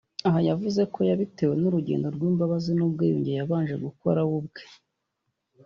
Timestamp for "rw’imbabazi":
2.15-2.71